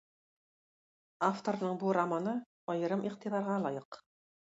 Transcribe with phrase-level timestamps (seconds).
[1.27, 2.35] Авторның бу романы
[2.75, 4.05] аерым игътибарга лаек.